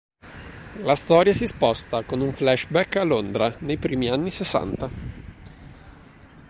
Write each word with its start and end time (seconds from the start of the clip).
La 0.81 0.95
storia 0.95 1.31
si 1.31 1.45
sposta 1.45 2.01
con 2.03 2.21
un 2.21 2.31
flashback 2.31 2.95
a 2.95 3.03
Londra 3.03 3.55
nei 3.59 3.77
primi 3.77 4.09
anni 4.09 4.31
sessanta. 4.31 4.89